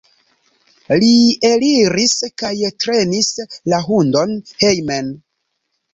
[1.01, 1.09] Li
[1.49, 2.53] eliris kaj
[2.85, 3.31] trenis
[3.75, 5.17] la hundon hejmen.